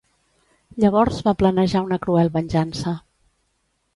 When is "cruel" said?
2.05-2.33